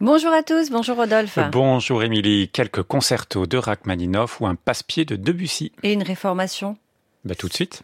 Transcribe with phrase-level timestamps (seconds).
[0.00, 1.40] Bonjour à tous, bonjour Rodolphe.
[1.50, 5.72] Bonjour Émilie, quelques concertos de Rachmaninoff ou un passe-pied de Debussy.
[5.82, 6.76] Et une réformation
[7.24, 7.82] Bah tout de suite.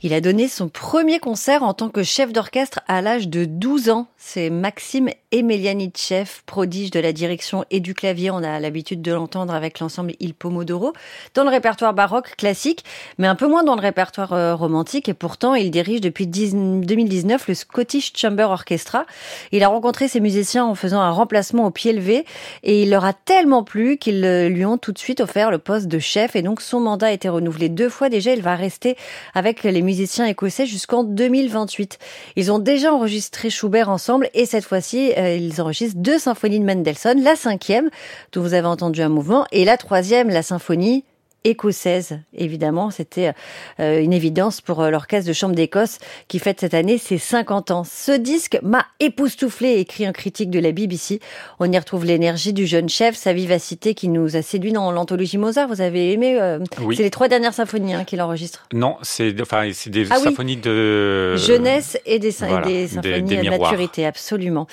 [0.00, 3.90] Il a donné son premier concert en tant que chef d'orchestre à l'âge de 12
[3.90, 4.06] ans.
[4.16, 8.30] C'est Maxime Emelianitchev, prodige de la direction et du clavier.
[8.30, 10.94] On a l'habitude de l'entendre avec l'ensemble Il Pomodoro
[11.34, 12.82] dans le répertoire baroque classique,
[13.18, 15.06] mais un peu moins dans le répertoire euh, romantique.
[15.06, 19.04] Et pourtant, il dirige depuis 2019 le Scottish Chamber Orchestra.
[19.52, 22.24] Il a rencontré ces musiciens en faisant un remplacement au pied levé
[22.62, 25.88] et il leur a tellement plu qu'ils lui ont tout de suite offert le poste
[25.88, 26.36] de chef.
[26.36, 28.32] Et donc, son mandat a été renouvelé deux fois déjà.
[28.32, 28.96] Il va rester
[29.34, 31.98] avec les musiciens écossais jusqu'en 2028.
[32.36, 36.64] Ils ont déjà enregistré Schubert ensemble et cette fois-ci, euh, ils enregistrent deux symphonies de
[36.64, 37.90] Mendelssohn, la cinquième,
[38.32, 41.04] dont vous avez entendu un mouvement, et la troisième, la symphonie
[41.44, 42.18] écossaise.
[42.34, 43.32] Évidemment, c'était
[43.80, 45.98] euh, une évidence pour euh, l'orchestre de chambre d'Écosse
[46.28, 47.84] qui fête cette année ses 50 ans.
[47.84, 51.20] Ce disque m'a époustouflé, écrit un critique de la BBC.
[51.60, 55.38] On y retrouve l'énergie du jeune chef, sa vivacité qui nous a séduit dans l'anthologie
[55.38, 55.68] Mozart.
[55.68, 56.96] Vous avez aimé euh, Oui.
[56.96, 58.66] C'est les trois dernières symphonies hein, qu'il enregistre.
[58.72, 60.24] Non, c'est enfin, c'est des Ah oui.
[60.24, 64.66] symphonies de Jeunesse et des, et symphonies des de maturité, absolument.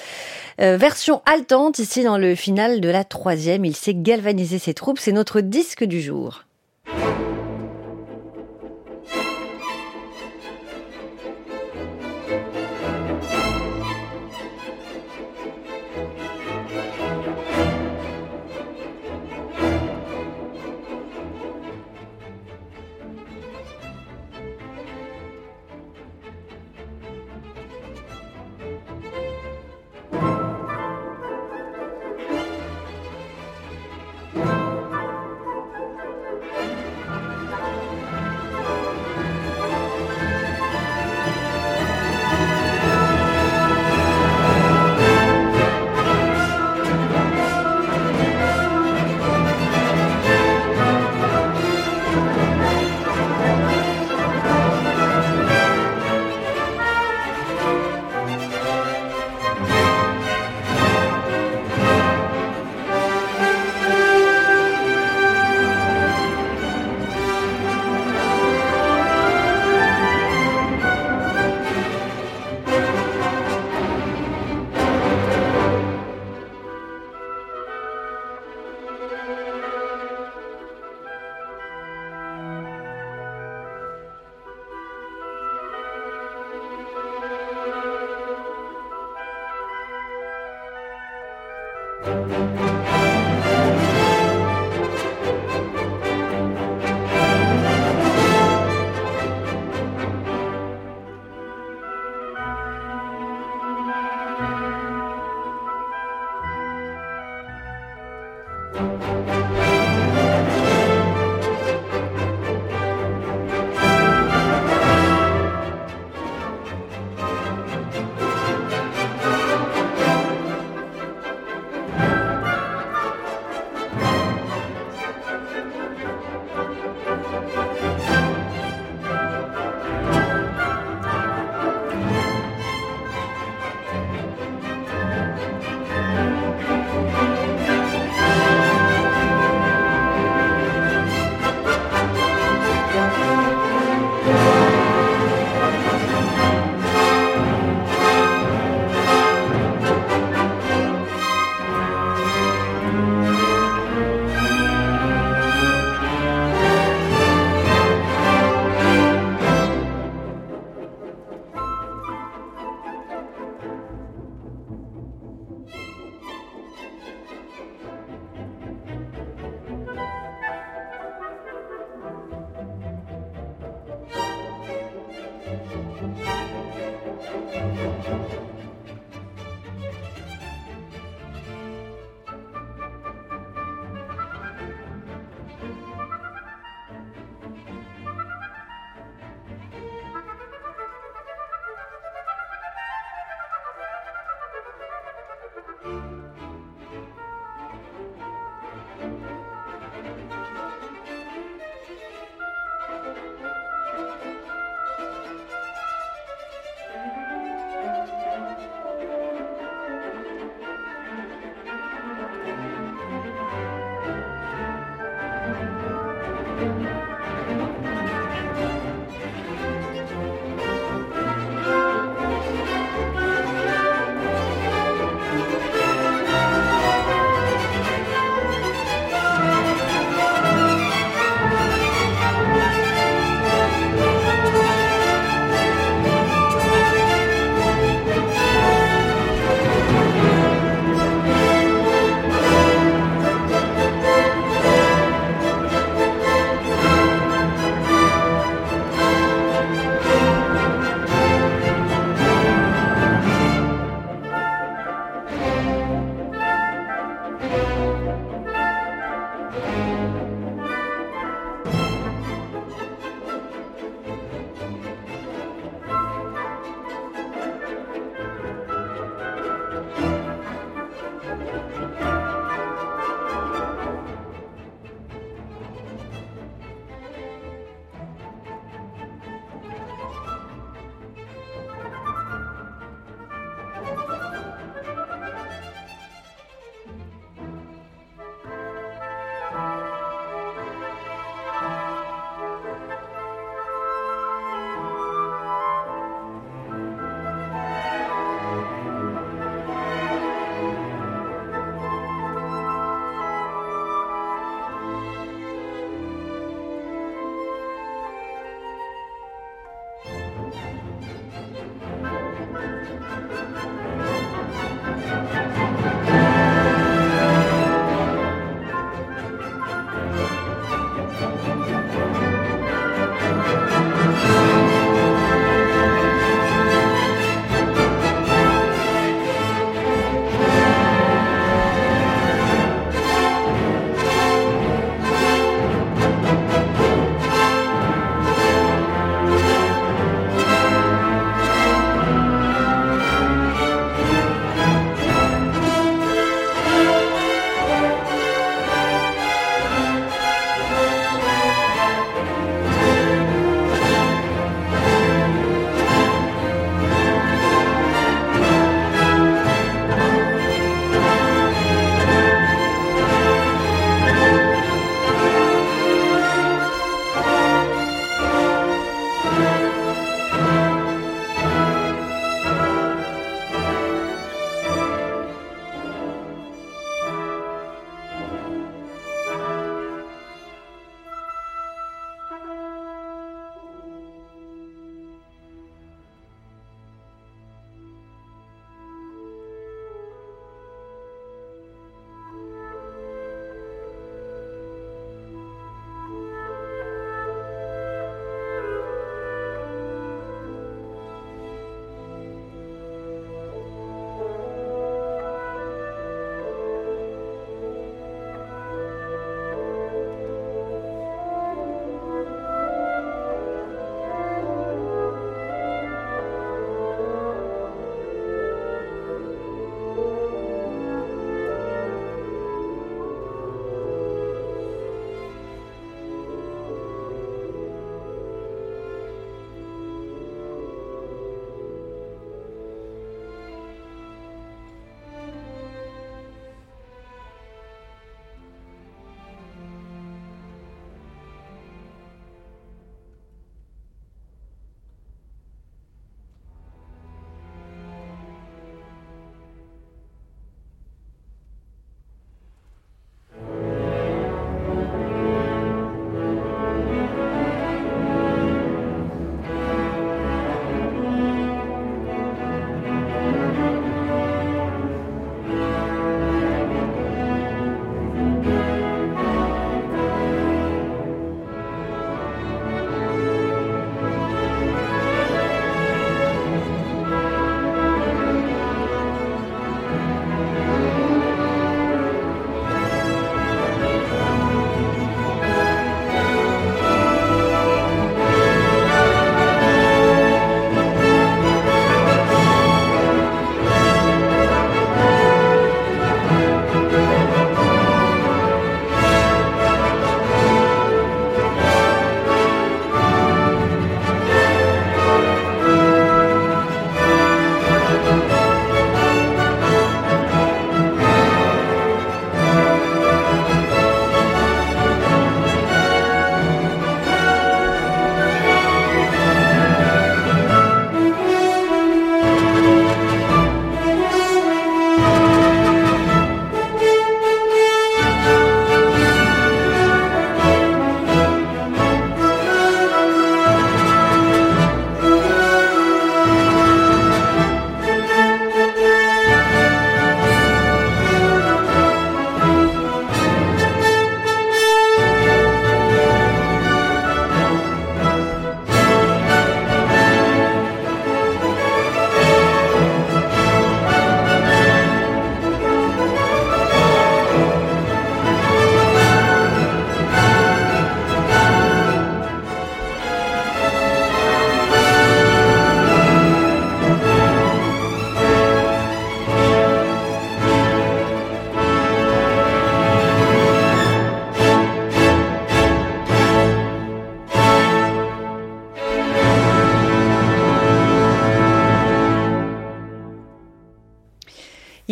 [0.62, 5.00] Euh, version haletante, ici dans le final de la troisième, il sait galvaniser ses troupes.
[5.00, 6.46] C'est notre disque du jour.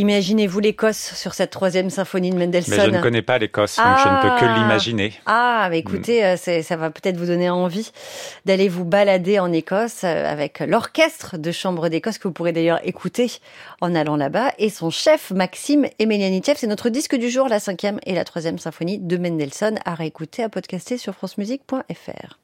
[0.03, 2.75] Imaginez-vous l'Écosse sur cette troisième symphonie de Mendelssohn.
[2.77, 4.57] Mais je ne connais pas l'Écosse, donc je ne peux que Ah.
[4.59, 5.13] l'imaginer.
[5.25, 7.89] Ah, mais écoutez, euh, c'est- ça va peut-être vous donner envie
[8.45, 12.81] d'aller vous balader en Écosse euh, avec l'orchestre de chambre d'Écosse que vous pourrez d'ailleurs
[12.83, 13.31] écouter
[13.79, 16.57] en allant là-bas et son chef Maxime Emelianitchev.
[16.59, 20.43] C'est notre disque du jour, la cinquième et la troisième symphonie de Mendelssohn à réécouter,
[20.43, 22.39] à podcaster sur francemusique.fr.